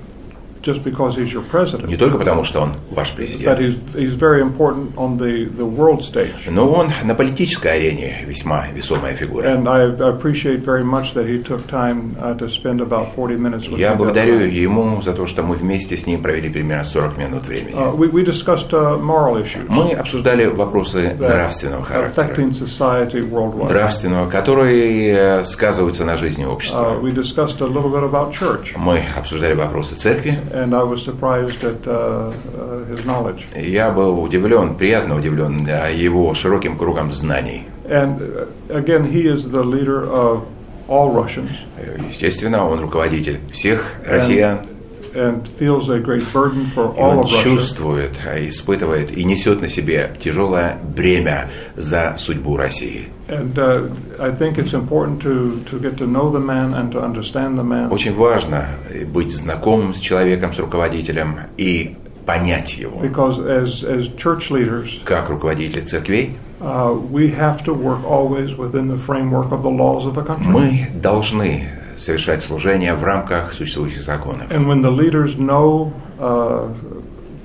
Не 1.87 1.97
только 1.97 2.19
потому, 2.19 2.45
что 2.45 2.61
он 2.61 2.73
ваш 2.91 3.13
президент. 3.13 3.49
But 3.49 3.61
he's, 3.61 3.77
he's 3.95 4.15
very 4.15 4.41
important 4.41 4.95
on 4.97 5.19
the, 5.19 5.47
the 5.47 5.67
world 5.67 6.01
stage. 6.01 6.51
Но 6.51 6.71
он 6.71 6.91
на 7.05 7.15
политической 7.15 7.73
арене 7.73 8.25
весьма 8.27 8.67
весомая 8.69 9.15
фигура. 9.15 9.49
And 9.49 9.69
I 9.69 9.87
appreciate 10.11 10.65
very 10.65 10.85
much 10.85 11.15
that 11.15 11.27
he 11.27 11.43
took 11.43 11.67
time 11.67 12.17
to 12.39 12.49
spend 12.49 12.81
about 12.81 13.15
40 13.15 13.39
minutes 13.39 13.69
with 13.69 13.79
Я 13.79 13.95
благодарю 13.95 14.41
ему 14.41 15.01
за 15.03 15.13
то, 15.13 15.27
что 15.27 15.43
мы 15.43 15.57
вместе 15.57 15.97
с 15.97 16.07
ним 16.07 16.23
провели 16.23 16.49
примерно 16.49 16.85
40 16.85 17.19
минут 17.19 17.47
времени. 17.47 17.75
Uh, 17.75 17.95
we, 17.95 18.09
we 18.09 18.25
discussed 18.25 18.73
uh, 18.73 18.99
moral 18.99 19.37
issues. 19.37 19.67
Мы 19.69 19.93
обсуждали 19.93 20.47
вопросы 20.47 21.15
нравственного 21.19 21.85
характера. 21.85 22.25
Affecting 22.25 22.51
society 22.51 23.21
worldwide. 23.29 23.69
Нравственного, 23.69 24.29
которые 24.29 25.45
сказываются 25.45 26.05
на 26.05 26.17
жизни 26.17 26.45
общества. 26.45 26.99
Uh. 27.01 27.09
Мы 28.77 29.05
обсуждали 29.17 29.55
вопросы 29.55 29.95
церкви 29.95 30.41
and 30.63 30.75
I 30.75 30.83
was 30.83 31.05
surprised 31.05 31.63
at 31.65 31.87
uh, 31.87 31.93
uh, 31.93 32.85
his 32.87 33.05
knowledge. 33.05 33.47
Я 33.57 33.91
был 33.91 34.23
удивлен, 34.23 34.77
приятно 34.77 35.17
удивлен 35.17 35.67
его 35.67 36.35
широким 36.35 36.77
кругом 36.77 37.13
знаний. 37.13 37.65
And 37.85 38.21
uh, 38.21 38.47
again, 38.69 39.11
he 39.11 39.27
is 39.27 39.51
the 39.51 39.65
leader 39.65 40.05
of 40.05 40.47
all 40.89 41.11
Russians. 41.11 41.51
Естественно, 42.09 42.65
он 42.69 42.81
руководитель 42.81 43.41
всех 43.53 43.97
россиян. 44.05 44.59
And 44.59 44.78
feels 45.59 45.89
a 45.89 45.99
great 45.99 46.23
burden 46.33 46.67
for 46.75 46.95
all 46.97 47.21
он 47.21 47.27
чувствует, 47.27 48.13
испытывает 48.37 49.11
и 49.17 49.25
несет 49.25 49.61
на 49.61 49.69
себе 49.69 50.11
тяжелое 50.23 50.79
бремя 50.95 51.49
за 51.77 52.17
судьбу 52.19 52.57
России. 52.57 53.09
Очень 57.91 58.15
важно 58.15 58.69
быть 59.13 59.33
знакомым 59.35 59.95
с 59.95 59.99
человеком, 59.99 60.53
с 60.53 60.59
руководителем 60.59 61.41
и 61.57 61.97
понять 62.29 62.77
его. 62.77 63.01
Because 63.01 63.39
as, 63.39 63.83
as 63.83 64.09
church 64.17 64.51
leaders, 64.51 65.01
как 65.05 65.31
руководители 65.31 65.81
церквей, 65.81 66.37
uh, 66.61 66.93
we 66.93 67.29
have 67.31 67.65
to 67.65 67.73
work 67.73 68.05
always 68.05 68.55
within 68.57 68.89
the 68.89 68.99
framework 68.99 69.51
of 69.51 69.63
the 69.63 69.71
laws 69.71 70.05
of 70.05 70.15
the 70.15 70.23
country. 70.23 70.47
Мы 70.47 70.91
должны 71.01 71.69
совершать 71.99 72.43
служение 72.43 72.95
в 72.95 73.05
рамках 73.05 73.53
существующих 73.53 74.03
законов. 74.03 74.51
And 74.51 74.67
when 74.67 74.83
the 74.83 74.91
leaders 74.91 75.37
know 75.37 75.93
uh, 76.19 76.73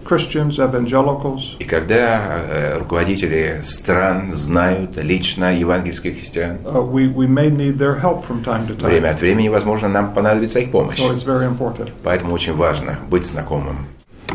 Christians, 0.05 0.60
evangelicals, 0.60 1.55
и 1.60 1.65
когда 1.65 2.41
э, 2.48 2.77
руководители 2.77 3.62
стран 3.65 4.33
знают 4.33 4.98
лично 4.98 5.55
евангельских 5.57 6.15
христиан, 6.15 6.57
uh, 6.65 6.81
we, 6.81 7.07
we 7.07 7.27
may 7.27 7.50
need 7.50 7.77
their 7.77 8.00
help 8.00 8.25
from 8.25 8.43
time 8.43 8.67
to 8.67 8.75
time. 8.75 8.89
время 8.89 9.12
от 9.12 9.22
времени, 9.22 9.50
возможно, 9.50 9.88
нам 9.88 10.13
понадобится 10.13 10.60
их 10.60 10.72
помощь. 10.72 11.00
So 11.00 11.13
it's 11.13 11.24
very 11.24 11.48
important. 11.48 11.91
Поэтому 12.03 12.33
очень 12.33 12.53
важно 12.53 13.00
быть 13.10 13.25
знакомым. 13.25 13.88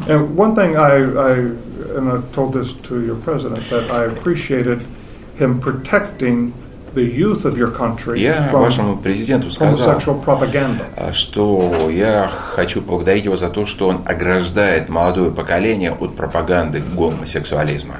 And 0.06 0.36
one 0.36 0.54
thing 0.54 0.76
I, 0.76 0.96
I, 0.96 1.34
and 1.96 2.10
I 2.10 2.20
told 2.32 2.52
this 2.52 2.72
to 2.88 3.04
your 3.04 3.16
president, 3.16 3.68
that 3.70 3.90
I 3.90 4.04
appreciated 4.04 4.82
him 5.38 5.60
protecting 5.60 6.52
Я 8.20 8.50
вашему 8.52 8.96
президенту 8.96 9.50
сказал, 9.50 9.76
что 11.12 11.90
я 11.90 12.28
хочу 12.28 12.82
поблагодарить 12.82 13.24
его 13.24 13.36
за 13.36 13.50
то, 13.50 13.66
что 13.66 13.88
он 13.88 14.02
ограждает 14.04 14.88
молодое 14.88 15.30
поколение 15.30 15.92
от 15.92 16.16
пропаганды 16.16 16.82
гомосексуализма. 16.94 17.96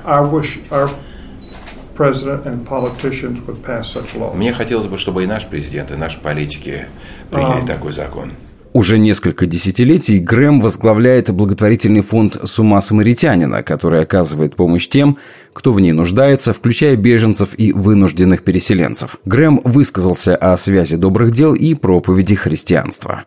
Мне 4.35 4.53
хотелось 4.53 4.87
бы, 4.87 4.99
чтобы 4.99 5.25
и 5.25 5.27
наш 5.27 5.47
президент, 5.47 5.91
и 5.91 5.97
наши 5.97 6.21
политики 6.21 6.87
приняли 7.31 7.65
um, 7.65 7.67
такой 7.67 7.93
закон. 7.93 8.33
Уже 8.75 8.99
несколько 8.99 9.47
десятилетий 9.47 10.19
Грэм 10.19 10.61
возглавляет 10.61 11.31
благотворительный 11.31 12.03
фонд 12.03 12.39
«Сума 12.45 12.81
самаритянина», 12.81 13.63
который 13.63 14.03
оказывает 14.03 14.57
помощь 14.57 14.89
тем, 14.89 15.17
кто 15.55 15.73
в 15.73 15.81
ней 15.81 15.93
нуждается, 15.93 16.53
включая 16.53 16.95
беженцев 16.95 17.59
и 17.59 17.73
вынужденных 17.73 18.45
переселенцев. 18.45 19.17
Грэм 19.25 19.61
высказался 19.65 20.37
о 20.37 20.57
связи 20.57 20.97
добрых 20.97 21.33
дел 21.33 21.55
и 21.55 21.75
проповеди 21.75 22.37
христианства. 22.37 23.25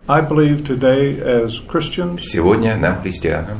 Сегодня 2.21 2.77
нам, 2.77 3.01
христианам, 3.01 3.57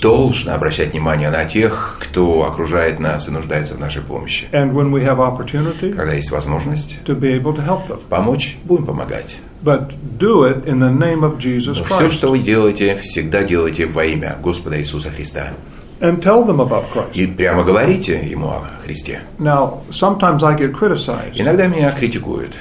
должно 0.00 0.54
обращать 0.54 0.92
внимание 0.92 1.30
на 1.30 1.44
тех, 1.44 1.98
кто 2.00 2.44
окружает 2.44 3.00
нас 3.00 3.28
и 3.28 3.30
нуждается 3.30 3.74
в 3.74 3.80
нашей 3.80 4.02
помощи. 4.02 4.46
Когда 4.50 6.14
есть 6.14 6.30
возможность 6.30 6.96
помочь, 8.08 8.56
будем 8.64 8.86
помогать. 8.86 9.36
But 9.62 9.94
do 10.18 10.44
it 10.44 10.66
in 10.66 10.78
the 10.78 10.90
name 10.90 11.24
of 11.24 11.38
Jesus 11.38 11.80
Christ. 11.80 11.98
Все, 11.98 12.10
что 12.10 12.30
вы 12.30 12.38
делаете, 12.38 12.96
всегда 12.96 13.42
делайте 13.42 13.86
во 13.86 14.04
имя 14.04 14.36
Господа 14.42 14.78
Иисуса 14.78 15.10
Христа. 15.10 15.54
And 16.00 16.22
tell 16.22 16.44
them 16.44 16.60
about 16.60 16.84
Christ. 16.92 17.14
И 17.14 17.26
прямо 17.26 17.64
говорите 17.64 18.20
ему 18.28 18.48
о 18.48 18.62
Христе. 18.84 19.22
Now, 19.38 19.80
sometimes 19.90 20.42
I 20.42 20.54
get 20.54 20.72
criticized. 20.72 21.40
Иногда 21.40 21.66
меня 21.66 21.90
критикуют. 21.92 22.52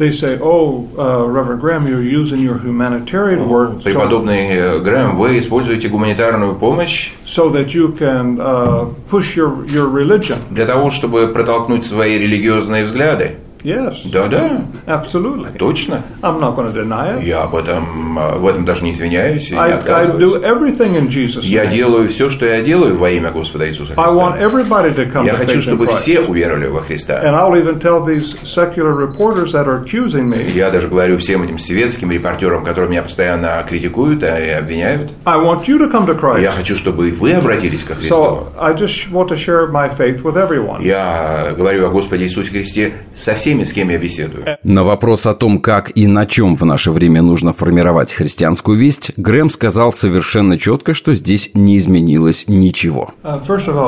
They 0.00 0.12
say, 0.12 0.38
oh, 0.40 0.88
uh, 0.96 1.26
Reverend 1.26 1.60
Graham, 1.60 1.86
you're 1.86 2.00
using 2.00 2.40
your 2.40 2.56
humanitarian 2.56 3.46
word. 3.46 3.82
Преподобный 3.82 4.48
э, 4.48 4.78
Грэм, 4.78 5.18
вы 5.18 5.38
используете 5.38 5.88
гуманитарную 5.88 6.54
помощь. 6.54 7.12
So 7.26 7.50
that 7.50 7.74
you 7.74 7.94
can 7.98 8.40
uh, 8.40 8.94
push 9.10 9.36
your, 9.36 9.66
your 9.66 9.90
religion. 9.90 10.38
Для 10.48 10.64
того, 10.64 10.90
чтобы 10.90 11.28
протолкнуть 11.28 11.84
свои 11.84 12.18
религиозные 12.18 12.86
взгляды. 12.86 13.36
Yes. 13.62 13.98
Да, 14.04 14.28
да. 14.28 14.62
Absolutely. 14.86 15.56
Точно. 15.58 16.02
I'm 16.22 16.40
not 16.40 16.56
going 16.56 16.72
to 16.72 16.84
deny 16.84 17.18
it. 17.18 17.24
Я 17.24 17.42
об 17.42 17.54
этом, 17.54 18.14
в 18.38 18.46
этом 18.46 18.64
даже 18.64 18.84
не 18.84 18.92
извиняюсь 18.92 19.50
и 19.50 19.54
I, 19.54 19.68
не 19.68 19.74
отказываюсь. 19.74 20.34
I 20.34 20.40
do 20.40 20.42
everything 20.42 20.96
in 20.96 21.08
Jesus 21.08 21.44
я 21.50 21.66
делаю 21.66 22.08
все, 22.08 22.30
что 22.30 22.46
я 22.46 22.62
делаю 22.62 22.96
во 22.96 23.10
имя 23.10 23.30
Господа 23.30 23.68
Иисуса 23.68 23.94
Христа. 23.94 24.04
I 24.04 24.14
want 24.14 24.40
everybody 24.40 24.94
to 24.94 25.10
come 25.12 25.26
я 25.26 25.34
to 25.34 25.36
хочу, 25.36 25.62
чтобы 25.62 25.86
все 25.88 26.20
уверовали 26.20 26.66
во 26.66 26.80
Христа. 26.80 27.20
And 27.22 27.34
I'll 27.34 27.56
even 27.56 27.80
tell 27.80 28.04
these 28.04 28.36
secular 28.42 28.94
reporters 28.94 29.52
that 29.52 29.66
are 29.66 29.84
accusing 29.84 30.28
me. 30.28 30.52
Я 30.54 30.70
даже 30.70 30.88
говорю 30.88 31.18
всем 31.18 31.42
этим 31.42 31.58
светским 31.58 32.10
репортерам, 32.10 32.64
которые 32.64 32.90
меня 32.90 33.02
постоянно 33.02 33.64
критикуют 33.68 34.22
и 34.22 34.26
обвиняют. 34.26 35.10
I 35.24 35.36
want 35.38 35.66
you 35.66 35.78
to 35.78 35.90
come 35.90 36.06
to 36.06 36.18
Christ. 36.18 36.42
Я 36.42 36.52
хочу, 36.52 36.76
чтобы 36.76 37.10
вы 37.10 37.32
обратились 37.32 37.82
ко 37.84 37.94
Христу. 37.94 38.14
So 38.14 38.52
I 38.58 38.72
just 38.72 39.10
want 39.10 39.28
to 39.28 39.36
share 39.36 39.68
my 39.70 39.88
faith 39.96 40.22
with 40.22 40.36
everyone. 40.36 40.82
Я 40.82 41.52
говорю 41.56 41.86
о 41.86 41.90
Господе 41.90 42.24
Иисусе 42.24 42.50
Христе 42.50 42.92
со 43.14 43.34
всеми, 43.34 43.49
с 43.58 43.72
кем 43.72 43.90
я 43.90 43.98
беседую. 43.98 44.58
На 44.62 44.84
вопрос 44.84 45.26
о 45.26 45.34
том, 45.34 45.60
как 45.60 45.90
и 45.96 46.06
на 46.06 46.26
чем 46.26 46.54
в 46.54 46.64
наше 46.64 46.90
время 46.90 47.22
нужно 47.22 47.52
формировать 47.52 48.12
христианскую 48.12 48.78
весть, 48.78 49.12
Грэм 49.16 49.50
сказал 49.50 49.92
совершенно 49.92 50.58
четко, 50.58 50.94
что 50.94 51.14
здесь 51.14 51.50
не 51.54 51.76
изменилось 51.76 52.48
ничего. 52.48 53.12
Uh, 53.22 53.42
uh, 53.42 53.80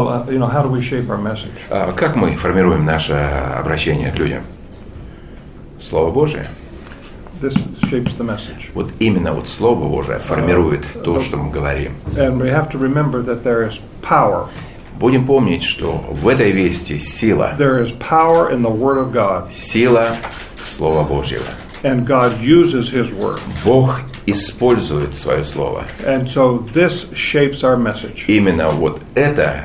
а 1.70 1.92
как 1.92 2.16
мы 2.16 2.36
формируем 2.36 2.84
наше 2.84 3.12
обращение 3.12 4.10
к 4.10 4.18
людям? 4.18 4.42
Слово 5.80 6.10
Божие. 6.10 6.50
This 7.40 7.54
shapes 7.90 8.16
the 8.16 8.24
message. 8.24 8.70
Вот 8.72 8.90
именно 9.00 9.32
вот 9.32 9.48
Слово 9.48 9.88
Божие 9.88 10.20
формирует 10.20 10.84
uh, 10.94 11.02
то, 11.02 11.20
что 11.20 11.38
мы 11.38 11.50
говорим. 11.50 11.92
And 12.16 12.40
we 12.40 12.50
have 12.50 12.70
to 12.70 12.78
remember 12.78 13.20
that 13.24 13.42
there 13.42 13.68
is 13.68 13.80
power 14.00 14.48
Будем 15.02 15.26
помнить, 15.26 15.64
что 15.64 16.04
в 16.10 16.28
этой 16.28 16.52
вести 16.52 17.00
сила. 17.00 17.56
There 17.58 17.82
is 17.82 17.90
power 17.98 18.52
in 18.52 18.62
the 18.62 18.70
word 18.70 18.98
of 18.98 19.12
God. 19.12 19.52
Сила 19.52 20.16
Слова 20.64 21.02
Божьего. 21.02 21.42
And 21.82 22.06
God 22.06 22.40
uses 22.40 22.88
His 22.92 23.10
word. 23.12 23.40
Бог 23.64 24.02
использует 24.26 25.16
свое 25.16 25.44
слово. 25.44 25.84
And 26.06 26.28
so 26.28 26.64
this 26.72 27.12
shapes 27.14 27.64
our 27.64 27.76
message. 27.76 28.26
Именно 28.28 28.70
вот 28.70 29.00
это 29.16 29.64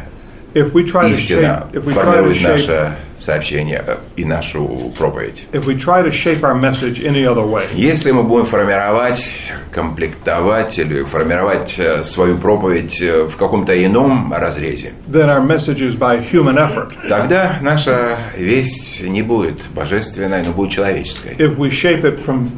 if 0.55 0.73
we 0.73 0.83
try 0.83 1.07
to 1.07 1.15
shape, 1.15 1.69
if 1.71 1.85
we 1.85 1.93
try 1.93 2.19
to 2.19 2.33
shape, 2.33 2.97
сообщение 3.17 3.83
и 4.15 4.25
нашу 4.25 4.91
проповедь. 4.97 5.47
If 5.51 5.65
we 5.65 5.75
try 5.75 6.03
to 6.03 6.11
shape 6.11 6.41
our 6.43 6.55
message 6.59 7.01
any 7.03 7.25
other 7.25 7.45
way, 7.45 7.63
Если 7.73 8.11
мы 8.11 8.23
будем 8.23 8.45
формировать, 8.45 9.27
комплектовать 9.71 10.77
или 10.79 11.03
формировать 11.03 11.75
э, 11.77 12.03
свою 12.03 12.37
проповедь 12.37 13.01
э, 13.01 13.25
в 13.25 13.37
каком-то 13.37 13.73
ином 13.73 14.33
разрезе, 14.33 14.93
then 15.07 15.29
our 15.29 15.41
message 15.45 15.81
is 15.81 15.95
by 15.97 16.19
human 16.31 16.57
effort. 16.57 16.91
тогда 17.07 17.57
наша 17.61 18.17
весть 18.37 19.01
не 19.03 19.21
будет 19.21 19.67
божественной, 19.73 20.43
но 20.43 20.51
будет 20.51 20.71
человеческой. 20.71 21.35
If 21.37 21.57
we 21.57 21.69
shape 21.71 22.03
it 22.03 22.19
from 22.23 22.49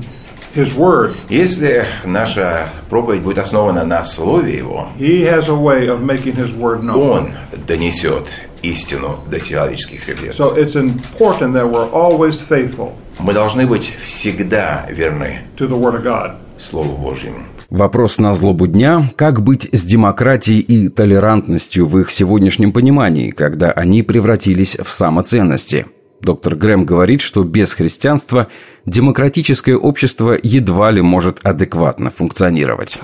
His 0.56 0.76
Word, 0.76 1.14
Если 1.30 1.86
наша 2.04 2.70
проповедь 2.90 3.22
будет 3.22 3.38
основана 3.38 3.86
на 3.86 4.04
Слове 4.04 4.58
Его, 4.58 4.90
He 4.98 5.22
has 5.24 5.48
a 5.48 5.56
way 5.56 5.88
of 5.88 6.02
making 6.02 6.36
His 6.36 6.52
Word 6.58 6.82
known. 6.84 6.96
Он 6.98 7.32
донесет 7.68 8.26
истину 8.62 9.20
до 9.30 9.40
человеческих 9.40 10.04
сердец. 10.04 10.38
So 10.38 10.56
it's 10.56 10.76
important 10.76 11.54
that 11.54 11.70
we're 11.70 11.92
always 11.92 12.40
faithful 12.48 12.94
Мы 13.20 13.34
должны 13.34 13.68
быть 13.68 13.94
всегда 14.06 14.88
верны 14.90 15.42
to 15.58 15.68
the 15.68 15.78
Word 15.78 16.02
of 16.02 16.04
God. 16.04 16.36
Слову 16.58 16.98
Божьему. 16.98 17.46
Вопрос 17.70 18.18
на 18.18 18.34
злобу 18.34 18.66
дня– 18.68 19.10
как 19.16 19.42
быть 19.42 19.70
с 19.72 19.86
демократией 19.86 20.60
и 20.60 20.90
толерантностью 20.90 21.86
в 21.86 22.00
их 22.00 22.12
сегодняшнем 22.12 22.72
понимании, 22.72 23.32
когда 23.32 23.72
они 23.72 24.04
превратились 24.04 24.78
в 24.78 24.90
самоценности? 24.90 25.86
Доктор 26.22 26.56
Грэм 26.56 26.86
говорит, 26.86 27.22
что 27.22 27.44
без 27.44 27.74
христианства 27.74 28.48
демократическое 28.86 29.78
общество 29.78 30.38
едва 30.42 30.92
ли 30.92 31.02
может 31.02 31.40
адекватно 31.44 32.10
функционировать. 32.10 33.00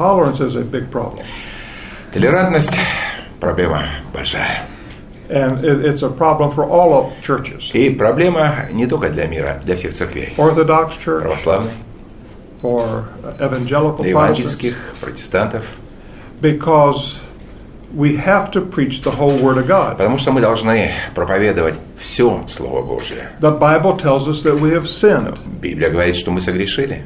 Толерантность– 2.13 2.73
проблема 3.39 3.85
большая. 4.13 4.67
And 5.29 5.63
it, 5.65 5.83
it's 5.85 6.03
a 6.03 6.09
problem 6.09 6.51
for 6.51 6.65
all 6.65 6.93
of 6.93 7.11
churches 7.23 7.71
И 7.73 7.89
проблема 7.89 8.67
не 8.71 8.85
только 8.87 9.09
для 9.09 9.25
мира, 9.27 9.59
для 9.63 9.75
всех 9.75 9.95
церквей. 9.95 10.33
Orthodox 10.37 10.91
Church, 11.03 11.21
Православной, 11.23 11.71
for 12.61 13.05
evangelical 13.39 14.03
для 14.03 14.13
Protestants, 14.13 14.61
евангельских, 14.61 14.75
протестантов. 15.01 15.65
because 16.41 17.15
we 17.93 18.17
have 18.17 18.51
to 18.51 18.61
preach 18.61 19.01
the 19.01 19.11
whole 19.11 19.37
Word 19.39 19.57
of 19.57 19.67
God. 19.67 19.97
Потому 19.97 20.17
что 20.17 20.31
мы 20.31 20.41
должны 20.41 20.91
проповедовать 21.13 21.75
все 21.97 22.43
Слово 22.47 22.81
Божье. 22.83 23.31
The 23.39 23.57
Bible 23.57 23.97
tells 23.97 24.27
us 24.27 24.43
that 24.43 24.59
we 24.59 24.71
have 24.71 24.87
sinned. 24.87 25.37
Библия 25.61 25.89
говорит, 25.89 26.15
что 26.15 26.31
мы 26.31 26.41
согрешили. 26.41 27.03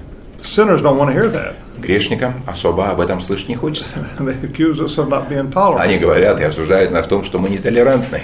Sinners 0.49 0.81
don't 0.81 0.97
want 0.97 1.09
to 1.09 1.13
hear 1.13 1.29
that. 1.29 1.55
Грешникам 1.77 2.41
особо 2.45 2.89
об 2.89 2.99
этом 2.99 3.21
слышать 3.21 3.49
не 3.49 3.55
хочется. 3.55 3.99
They 4.19 4.35
accuse 4.43 4.79
us 4.79 4.97
of 4.97 5.07
not 5.09 5.29
being 5.29 5.51
tolerant. 5.51 5.81
Они 5.81 5.97
говорят 5.97 6.39
и 6.39 6.43
осуждают 6.43 6.91
нас 6.91 7.05
в 7.05 7.09
том, 7.09 7.23
что 7.23 7.37
мы 7.39 7.49
нетолерантны. 7.49 8.21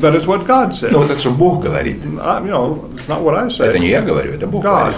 But 0.00 0.14
it's 0.16 0.26
what 0.26 0.46
God 0.46 0.72
said. 0.72 0.90
Ну, 0.90 1.02
это 1.04 1.18
что 1.18 1.30
Бог 1.30 1.62
говорит. 1.62 2.02
I, 2.20 2.40
you 2.40 2.50
know, 2.50 2.90
it's 2.94 3.06
not 3.08 3.22
what 3.22 3.36
I 3.36 3.48
Это 3.48 3.78
не 3.78 3.88
я 3.88 4.00
говорю, 4.00 4.32
это 4.32 4.46
Бог 4.46 4.64
God. 4.64 4.72
говорит. 4.72 4.96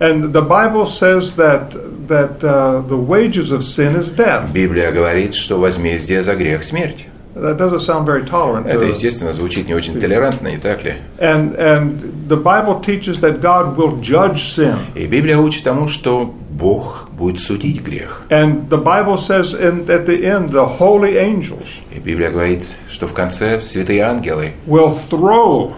And 0.00 0.32
the 0.32 0.42
Bible 0.42 0.86
says 0.86 1.34
that 1.36 1.72
that 2.08 2.42
uh, 2.42 2.82
the 2.88 2.96
wages 2.96 3.52
of 3.52 3.64
sin 3.64 3.96
is 3.96 4.10
death. 4.10 4.52
Библия 4.52 4.90
говорит, 4.92 5.34
что 5.34 5.58
возмездие 5.58 6.22
за 6.22 6.34
грех– 6.34 6.62
смерть. 6.64 7.06
That 7.34 7.56
doesn't 7.56 7.80
sound 7.80 8.04
very 8.04 8.26
tolerant. 8.26 8.66
Это, 8.66 8.84
естественно, 8.84 9.32
звучит 9.32 9.66
не 9.66 9.74
очень 9.74 9.98
толерантно, 10.00 10.48
не 10.48 10.58
так 10.58 10.84
ли? 10.84 10.96
and 11.18 11.56
and 11.56 12.28
the 12.28 12.36
Bible 12.36 12.80
teaches 12.80 13.20
that 13.20 13.40
God 13.40 13.76
will 13.76 14.00
judge 14.02 14.54
sin. 14.54 14.78
И 14.94 15.06
Библия 15.06 15.38
учит 15.38 15.64
тому, 15.64 15.88
что 15.88 16.26
Бог 16.50 17.08
будет 17.12 17.40
судить 17.40 17.82
грех. 17.82 18.22
And 18.28 18.68
the 18.68 18.82
Bible 18.82 19.16
says 19.16 19.54
in, 19.54 19.86
at 19.88 20.06
the 20.06 20.24
end, 20.24 20.50
the 20.50 20.66
holy 20.78 21.16
angels 21.16 21.68
И 21.90 21.98
Библия 21.98 22.30
говорит, 22.30 22.64
что 22.90 23.06
в 23.06 23.14
конце 23.14 23.58
святые 23.60 24.02
ангелы 24.02 24.52
will 24.66 24.98
throw 25.10 25.72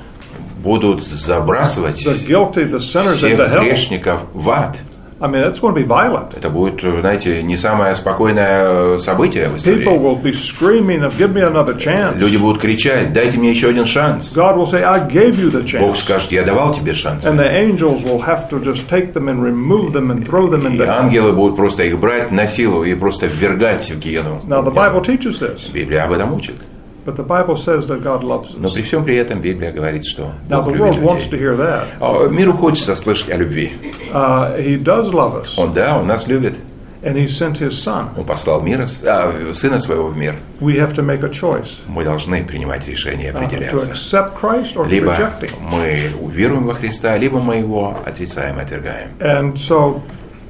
будут 0.63 1.03
забрасывать 1.03 2.05
the 2.05 2.27
guilty, 2.27 2.65
the 2.69 2.81
sinners 2.81 3.17
всех 3.17 3.39
into 3.39 3.49
hell. 3.49 3.61
грешников 3.61 4.21
в 4.33 4.51
ад. 4.51 4.77
I 5.21 5.29
mean, 5.29 5.45
it's 5.45 5.61
going 5.61 5.75
to 5.75 5.81
be 5.81 5.87
violent. 5.87 6.37
Это 6.37 6.51
будет, 6.51 6.81
знаете, 6.81 7.43
не 7.43 7.57
самое 7.57 7.95
спокойное 7.95 8.99
событие 8.99 9.47
в 9.49 9.55
People 9.55 9.57
истории. 9.57 9.99
will 9.99 10.21
be 10.21 10.33
screaming 10.33 11.03
of 11.03 11.17
give 11.17 11.33
me 11.33 11.41
another 11.41 11.79
chance. 11.79 12.17
Люди 12.17 12.37
будут 12.37 12.61
кричать, 12.61 13.13
дайте 13.13 13.39
мне 13.39 13.53
еще 13.53 13.69
один 13.69 13.87
шанс. 13.87 14.33
God 14.35 14.57
will 14.57 14.67
say, 14.67 14.83
I 14.83 15.01
gave 15.09 15.37
you 15.39 15.51
the 15.51 15.63
Бог 15.79 15.95
chance. 15.95 15.99
скажет, 16.01 16.33
я 16.33 16.43
давал 16.45 16.75
тебе 16.75 16.95
шанс. 16.95 17.25
And 17.25 17.39
the 17.39 17.49
angels 17.49 18.03
will 18.03 18.21
have 18.21 18.49
to 18.51 18.61
just 18.61 18.89
take 18.89 19.13
them 19.13 19.29
and 19.29 19.41
remove 19.43 19.93
them 19.93 20.11
and 20.11 20.27
throw 20.27 20.49
them 20.51 20.67
И 20.75 20.81
ангелы 20.83 21.33
будут 21.33 21.57
просто 21.57 21.85
их 21.85 21.99
брать 22.01 22.33
на 22.33 22.47
силу 22.47 22.83
и 22.83 22.95
просто 22.95 23.27
ввергать 23.27 23.89
в 23.89 23.99
гиену. 23.99 24.41
Now, 24.49 24.63
the 24.63 24.73
Bible 24.75 25.03
teaches 25.05 25.39
this, 25.41 25.71
Библия 25.73 26.05
об 26.05 26.13
этом 26.13 26.35
учит. 26.35 26.57
But 27.05 27.17
the 27.17 27.23
Bible 27.27 27.57
says 27.57 27.87
that 27.89 28.03
God 28.03 28.23
loves 28.25 28.49
Но 28.57 28.71
при 28.71 28.83
всем 28.83 29.05
при 29.05 29.17
этом 29.17 29.41
Библия 29.41 29.73
говорит, 29.73 30.05
что 30.07 30.33
Now, 30.49 30.63
Бог 30.63 30.69
the 30.69 30.73
любит 30.79 30.97
world 30.97 31.03
wants 31.03 31.27
to 31.29 31.37
людей. 31.37 31.41
hear 31.41 31.57
that. 31.57 31.87
А 32.01 32.29
Миру 32.29 32.53
хочется 32.55 32.97
слышать 32.97 33.31
о 33.31 33.37
любви. 33.37 33.73
Uh, 34.13 34.57
he 34.59 34.77
does 34.83 35.13
love 35.13 35.43
us, 35.43 35.55
Он, 35.57 35.73
да, 35.73 35.99
он 35.99 36.07
нас 36.07 36.27
любит. 36.27 36.55
and 37.03 37.17
He 37.17 37.27
sent 37.29 37.59
His 37.61 37.73
Son. 37.73 38.09
Он 38.17 38.25
послал 38.25 38.63
мира, 38.63 38.87
а, 39.05 39.53
Сына 39.53 39.79
Своего 39.79 40.09
в 40.09 40.17
мир. 40.17 40.37
We 40.61 40.77
have 40.79 40.95
to 40.95 41.03
make 41.03 41.23
a 41.23 41.29
choice 41.29 41.69
Мы 41.87 42.03
должны 42.03 42.43
принимать 42.45 42.89
решение 42.89 43.31
uh, 43.31 43.35
to 43.35 43.45
определяться. 43.45 43.93
accept 43.93 44.41
Christ 44.41 44.75
or 44.77 44.87
to 44.87 44.89
Либо 44.89 45.13
reject 45.13 45.43
Him. 45.43 45.51
мы 45.61 46.11
уверуем 46.19 46.65
во 46.67 46.73
Христа, 46.75 47.15
либо 47.19 47.41
мы 47.41 47.57
Его 47.57 47.99
отрицаем, 48.07 48.59
отвергаем. 48.59 49.11
And 49.21 49.55
so, 49.59 50.01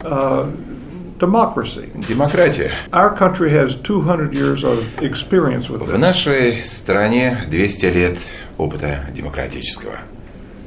uh, 0.02 0.46
democracy. 1.18 1.90
Демократия. 2.08 2.72
Our 2.92 3.16
country 3.16 3.50
has 3.50 3.76
200 3.82 4.34
years 4.34 4.64
of 4.64 4.84
experience 5.02 5.68
with 5.68 5.82
В 5.82 5.98
нашей 5.98 6.64
стране 6.64 7.46
200 7.50 7.84
лет 7.86 8.18
опыта 8.58 9.06
демократического. 9.14 10.00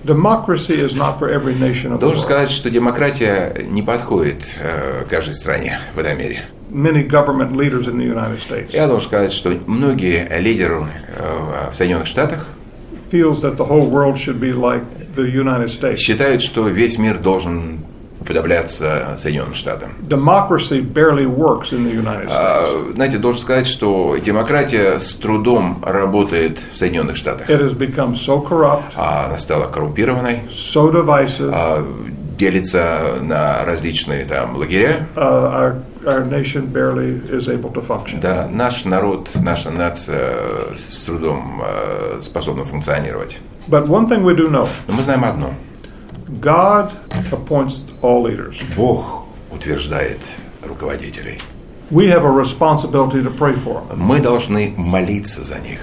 Democracy 0.03 0.79
is 0.79 0.95
not 0.95 1.19
for 1.19 1.29
every 1.29 1.55
nation 1.55 1.91
of 1.91 1.97
the 1.97 1.99
Должен 1.99 2.21
сказать, 2.21 2.49
что 2.49 2.69
демократия 2.69 3.65
не 3.67 3.81
подходит 3.81 4.41
э, 4.57 5.03
каждой 5.09 5.35
стране 5.35 5.79
в 5.95 5.99
этом 5.99 6.17
мире. 6.17 6.45
Many 6.71 7.07
government 7.07 7.53
leaders 7.53 7.87
in 7.87 7.97
the 7.97 8.05
United 8.05 8.39
States 8.39 8.73
Я 8.73 8.87
должен 8.87 9.07
сказать, 9.07 9.33
что 9.33 9.57
многие 9.65 10.27
лидеры 10.39 10.85
э, 11.17 11.71
в 11.71 11.75
Соединенных 11.75 12.07
Штатах 12.07 12.47
feels 13.11 13.41
that 13.41 13.57
the 13.57 13.65
whole 13.65 13.89
world 13.89 14.17
should 14.17 14.39
be 14.39 14.53
like 14.53 14.83
the 15.15 15.25
United 15.29 15.69
States. 15.69 15.97
считают, 15.97 16.41
что 16.41 16.67
весь 16.67 16.97
мир 16.97 17.17
должен 17.17 17.79
уподобляться 18.27 19.17
Соединенным 19.21 19.53
Штатам. 19.55 19.91
Democracy 20.01 20.81
barely 20.81 21.25
works 21.25 21.71
in 21.71 21.85
the 21.85 21.93
United 21.93 22.27
States. 22.27 22.31
А, 22.31 22.91
Знаете, 22.93 23.17
должен 23.17 23.41
сказать, 23.41 23.67
что 23.67 24.17
демократия 24.17 24.99
с 24.99 25.13
трудом 25.13 25.81
работает 25.83 26.59
в 26.73 26.77
Соединенных 26.77 27.15
Штатах. 27.15 27.49
It 27.49 27.61
has 27.61 27.73
become 27.77 28.13
so 28.15 28.45
corrupt, 28.45 28.83
А 28.95 29.25
Она 29.27 29.39
стала 29.39 29.67
коррумпированной, 29.67 30.41
so 30.51 30.91
divisive. 30.91 31.51
а, 31.53 31.85
делится 32.37 33.15
на 33.21 33.63
различные 33.65 34.25
там 34.25 34.57
лагеря. 34.57 35.07
Uh, 35.15 35.21
our 35.23 35.75
our 36.05 36.23
nation 36.29 36.71
barely 36.71 37.19
is 37.31 37.47
able 37.49 37.71
to 37.73 37.81
function. 37.85 38.19
Да, 38.21 38.47
наш 38.51 38.85
народ, 38.85 39.29
наша 39.35 39.71
нация 39.71 40.37
с 40.77 41.01
трудом 41.03 41.61
э, 41.65 42.19
способна 42.21 42.63
функционировать. 42.65 43.39
But 43.67 43.87
one 43.87 44.07
thing 44.07 44.23
we 44.23 44.35
do 44.35 44.49
know: 44.49 44.67
Но 44.87 44.93
мы 44.95 45.01
знаем 45.03 45.25
одно. 45.25 45.53
God 46.40 46.92
appoints 47.32 47.82
all 48.02 48.22
leaders. 48.22 48.60
Бог 48.76 49.26
утверждает 49.50 50.18
руководителей. 50.62 51.38
We 51.90 52.06
have 52.08 52.24
a 52.24 52.30
responsibility 52.30 53.22
to 53.22 53.30
pray 53.30 53.54
for 53.54 53.82
them. 53.88 53.98
Мы 53.98 54.20
должны 54.20 54.72
молиться 54.76 55.44
за 55.44 55.58
них. 55.58 55.80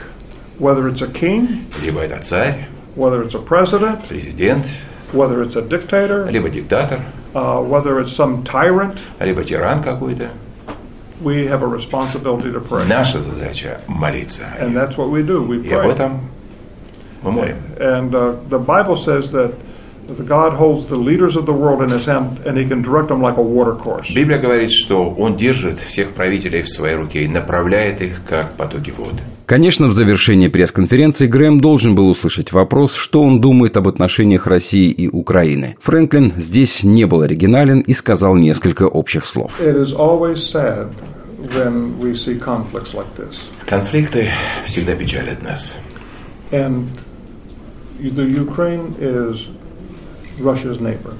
Whether 0.57 0.87
it's 0.89 1.01
a 1.01 1.07
king, 1.07 1.67
Либо 1.81 2.01
это 2.01 2.19
царь, 2.23 2.67
whether 2.95 3.21
it's 3.21 3.35
a 3.35 3.39
president, 3.39 4.07
президент, 4.09 4.65
whether 5.13 5.41
it's 5.43 5.55
a 5.55 5.61
dictator, 5.61 6.25
либо 6.29 6.49
диктатор, 6.49 7.01
uh, 7.35 7.61
whether 7.61 7.99
it's 7.99 8.11
some 8.11 8.43
tyrant, 8.43 8.97
либо 9.19 9.43
тиран 9.43 9.83
какой-то. 9.83 10.31
we 11.21 11.45
have 11.47 11.61
a 11.61 11.67
responsibility 11.67 12.49
to 12.51 12.59
pray. 12.61 12.85
Наша 12.87 13.21
задача 13.21 13.79
молиться. 13.87 14.45
о 14.57 14.63
And 14.63 14.73
них. 14.73 14.75
that's 14.75 14.97
what 14.97 15.09
we 15.09 15.21
do. 15.21 15.43
We 15.43 15.57
И 15.61 15.71
об 15.73 15.83
pray. 15.85 15.91
этом 15.93 16.21
мы 17.21 17.31
молим. 17.31 17.57
And 17.79 18.15
uh, 18.15 18.35
the 18.49 18.57
Bible 18.59 18.97
says 18.97 19.31
that 19.31 19.51
that 19.51 19.53
God 20.08 20.54
holds 20.54 20.86
the 20.88 20.96
leaders 20.96 21.36
of 21.36 21.46
the 21.46 21.52
world 21.52 21.82
in 21.82 21.90
his 21.90 22.06
hand 22.06 22.38
and 22.46 22.56
he 22.56 22.66
can 22.66 22.82
direct 22.82 23.08
them 23.08 23.22
like 23.22 23.36
a 23.36 23.42
water 23.42 23.74
course. 23.74 24.12
Библия 24.12 24.38
говорит, 24.38 24.70
что 24.72 25.10
Он 25.10 25.36
держит 25.36 25.78
всех 25.78 26.10
правителей 26.10 26.62
в 26.62 26.68
своей 26.68 26.96
руке 26.96 27.24
и 27.24 27.28
направляет 27.28 28.02
их, 28.02 28.20
как 28.28 28.52
потоки 28.56 28.90
вод. 28.90 29.14
Конечно, 29.46 29.88
в 29.88 29.92
завершении 29.92 30.48
пресс-конференции 30.48 31.26
Грэм 31.26 31.60
должен 31.60 31.94
был 31.94 32.08
услышать 32.08 32.52
вопрос, 32.52 32.94
что 32.94 33.22
он 33.22 33.40
думает 33.40 33.76
об 33.76 33.88
отношениях 33.88 34.46
России 34.46 34.90
и 34.90 35.08
Украины. 35.08 35.76
Фрэнклин 35.80 36.32
здесь 36.36 36.82
не 36.82 37.04
был 37.04 37.20
оригинален 37.22 37.80
и 37.80 37.92
сказал 37.92 38.36
несколько 38.36 38.84
общих 38.84 39.26
слов. 39.26 39.60
It 39.60 39.76
is 39.76 39.94
always 39.94 40.36
sad 40.36 40.88
when 41.54 41.98
we 41.98 42.14
see 42.14 42.38
conflicts 42.38 42.94
like 42.94 43.06
this. 43.16 43.36
Конфликты 43.66 44.30
всегда 44.66 44.94
печалят 44.94 45.42
нас. 45.42 45.74
And 46.50 46.88
the 48.00 48.24
Ukraine 48.24 48.94
is 48.98 49.48
Russia's 50.38 50.80
neighbor, 50.80 51.14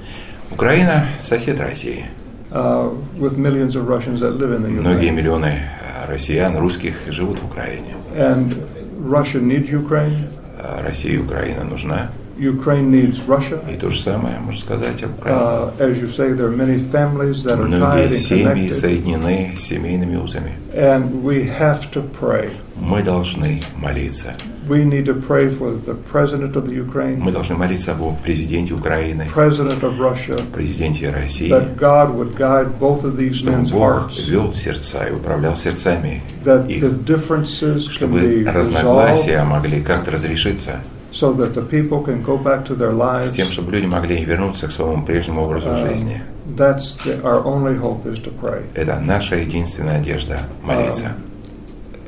Украина– 0.51 1.09
сосед 1.23 1.59
России. 1.61 2.07
uh, 2.51 2.89
with 3.19 3.37
millions 3.37 3.75
of 3.77 3.89
Russians 3.89 4.21
that 4.21 4.33
live 4.33 4.53
in 4.53 4.63
the 4.63 4.69
Многие 4.69 5.11
миллионы 5.11 5.61
э, 5.81 6.07
россиян, 6.07 6.57
русских, 6.57 7.11
живут 7.13 7.41
в 7.41 7.47
Украине. 7.47 7.95
And 8.15 8.55
Russia 8.99 9.41
needs 9.41 9.69
Ukraine, 9.71 10.29
А 10.59 10.83
России 10.83 11.17
Украина 11.19 11.65
нужна. 11.65 12.11
Ukraine 12.39 12.91
needs 12.91 13.21
Russia. 13.27 13.61
И 13.71 13.77
то 13.77 13.91
же 13.91 14.01
самое 14.03 14.39
можно 14.41 14.61
сказать 14.61 15.03
об 15.03 15.19
Украине. 15.19 15.41
Uh, 15.41 15.73
as 15.79 15.99
you 16.01 16.09
say, 16.09 16.33
there 16.33 16.49
are 16.49 16.57
many 16.57 16.79
families 16.91 17.43
that 17.45 17.59
are 17.59 17.69
tied 17.69 17.71
Многие 17.71 18.07
and 18.07 18.17
семьи 18.17 18.71
соединены 18.73 19.57
семейными 19.59 20.17
узами. 20.17 20.53
and 20.75 21.23
we 21.23 21.45
have 21.45 21.91
to 21.93 22.03
pray. 22.03 22.51
Мы 22.77 23.03
должны 23.03 23.63
молиться. 23.77 24.35
We 24.69 24.85
need 24.85 25.05
to 25.05 25.15
pray 25.15 25.49
for 25.49 25.73
the 25.77 25.95
president 25.95 26.57
of 26.57 26.67
the 26.67 26.75
Ukraine, 26.75 27.19
Мы 27.19 27.31
должны 27.33 27.55
молиться 27.55 27.93
об 27.93 28.19
президенте 28.23 28.73
Украины, 28.75 29.27
president 29.33 29.83
of 29.83 29.99
Russia, 30.01 30.41
президенте 30.53 31.11
России, 31.11 31.51
that 31.51 31.77
God 31.77 32.15
would 32.15 32.35
guide 32.37 32.79
both 32.81 33.05
of 33.05 33.17
these 33.17 33.35
чтобы 33.37 33.59
men's 33.59 33.71
Бог 33.71 34.11
hearts, 34.11 34.27
вел 34.27 34.53
сердца 34.55 35.05
и 35.07 35.13
управлял 35.13 35.57
сердцами 35.57 36.23
that 36.45 36.67
их, 36.69 36.83
the 36.83 36.91
differences 37.05 37.87
can 37.87 37.89
be 37.89 37.95
чтобы 37.95 38.21
resolved, 38.21 38.55
разногласия 38.57 39.45
могли 39.45 39.81
как-то 39.83 40.11
разрешиться, 40.13 40.81
so 41.15 41.33
that 41.33 41.55
the 41.55 41.63
people 41.63 42.03
can 42.05 42.23
go 42.25 42.37
back 42.37 42.65
to 42.67 42.77
their 42.77 42.91
с 42.93 43.31
lives. 43.31 43.37
тем, 43.37 43.53
чтобы 43.53 43.71
люди 43.71 43.87
могли 43.87 44.25
вернуться 44.25 44.67
к 44.67 44.73
своему 44.73 45.05
прежнему 45.07 45.45
образу 45.45 45.69
Um, 45.69 45.89
жизни. 45.89 46.23
that's 46.57 46.97
the, 47.05 47.23
our 47.23 47.43
only 47.45 47.79
hope 47.81 48.05
is 48.05 48.19
to 48.25 48.33
pray. 48.43 48.63
Это 48.75 48.99
наша 49.01 49.37
единственная 49.37 49.99
надежда– 49.99 50.41
молиться. 50.63 51.13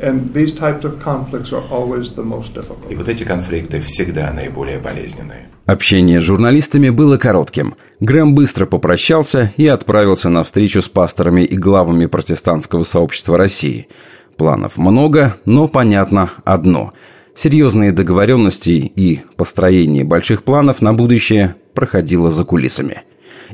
And 0.02 0.34
these 0.34 0.52
types 0.52 0.84
of 0.84 1.00
conflicts 1.02 1.52
are 1.52 1.64
always 1.70 2.14
the 2.14 2.22
most 2.24 2.50
И 2.54 2.58
difficult. 2.60 2.96
вот 2.96 3.08
эти 3.08 3.22
конфликты 3.24 3.80
всегда 3.80 4.30
наиболее 4.32 4.78
болезненные. 4.78 5.48
Общение 5.64 6.20
с 6.20 6.22
журналистами 6.22 6.90
было 6.90 7.16
коротким. 7.16 7.76
Грэм 8.00 8.34
быстро 8.34 8.66
попрощался 8.66 9.52
и 9.56 9.66
отправился 9.66 10.28
на 10.28 10.44
встречу 10.44 10.82
с 10.82 10.88
пасторами 10.88 11.42
и 11.42 11.56
главами 11.56 12.06
протестантского 12.06 12.82
сообщества 12.84 13.38
России. 13.38 13.88
Планов 14.36 14.76
много, 14.76 15.34
но 15.46 15.66
понятно 15.66 16.28
одно. 16.44 16.92
Серьезные 17.36 17.92
договоренности 17.92 18.70
и 18.70 19.20
построение 19.36 20.04
больших 20.04 20.42
планов 20.42 20.80
на 20.80 20.94
будущее 20.94 21.56
проходило 21.74 22.30
за 22.30 22.44
кулисами. 22.44 23.02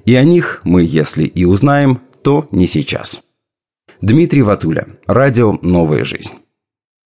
И 0.05 0.15
о 0.15 0.23
них 0.23 0.61
мы, 0.63 0.85
если 0.85 1.25
и 1.25 1.45
узнаем, 1.45 2.01
то 2.23 2.47
не 2.53 2.69
сейчас. 2.69 3.23
Дмитрий 4.01 4.43
Ватуля. 4.43 4.87
Радио 5.09 5.59
«Новая 5.63 6.05
жизнь». 6.05 6.33